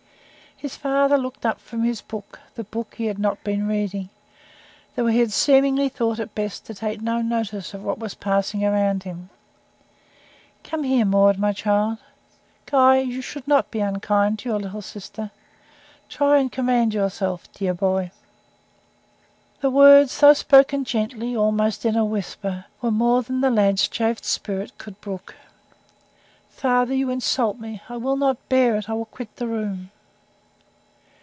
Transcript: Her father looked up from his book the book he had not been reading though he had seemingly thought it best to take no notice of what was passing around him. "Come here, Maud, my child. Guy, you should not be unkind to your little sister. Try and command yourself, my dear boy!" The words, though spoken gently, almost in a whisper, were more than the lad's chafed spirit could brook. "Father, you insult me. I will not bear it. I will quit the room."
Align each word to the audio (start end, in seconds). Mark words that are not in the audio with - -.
Her 0.61 0.69
father 0.69 1.17
looked 1.17 1.43
up 1.43 1.59
from 1.59 1.83
his 1.83 2.01
book 2.01 2.39
the 2.53 2.63
book 2.63 2.93
he 2.93 3.05
had 3.07 3.17
not 3.17 3.43
been 3.43 3.67
reading 3.67 4.09
though 4.95 5.07
he 5.07 5.17
had 5.17 5.31
seemingly 5.31 5.89
thought 5.89 6.19
it 6.19 6.35
best 6.35 6.67
to 6.67 6.75
take 6.75 7.01
no 7.01 7.19
notice 7.19 7.73
of 7.73 7.83
what 7.83 7.97
was 7.97 8.13
passing 8.13 8.63
around 8.63 9.01
him. 9.01 9.31
"Come 10.63 10.83
here, 10.83 11.03
Maud, 11.03 11.39
my 11.39 11.51
child. 11.51 11.97
Guy, 12.67 12.99
you 12.99 13.23
should 13.23 13.47
not 13.47 13.71
be 13.71 13.79
unkind 13.79 14.37
to 14.37 14.49
your 14.49 14.59
little 14.59 14.83
sister. 14.83 15.31
Try 16.09 16.37
and 16.37 16.51
command 16.51 16.93
yourself, 16.93 17.47
my 17.47 17.57
dear 17.57 17.73
boy!" 17.73 18.11
The 19.61 19.71
words, 19.71 20.19
though 20.19 20.33
spoken 20.33 20.83
gently, 20.83 21.35
almost 21.35 21.85
in 21.85 21.95
a 21.95 22.05
whisper, 22.05 22.65
were 22.83 22.91
more 22.91 23.23
than 23.23 23.41
the 23.41 23.49
lad's 23.49 23.87
chafed 23.87 24.25
spirit 24.25 24.77
could 24.77 25.01
brook. 25.01 25.33
"Father, 26.51 26.93
you 26.93 27.09
insult 27.09 27.57
me. 27.59 27.81
I 27.89 27.97
will 27.97 28.15
not 28.15 28.47
bear 28.47 28.75
it. 28.75 28.87
I 28.91 28.93
will 28.93 29.05
quit 29.05 29.37
the 29.37 29.47
room." 29.47 29.89